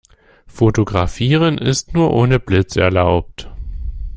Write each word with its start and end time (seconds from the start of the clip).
Fotografieren 0.47 1.59
ist 1.59 1.93
nur 1.93 2.11
ohne 2.11 2.39
Blitz 2.39 2.75
erlaubt. 2.75 3.51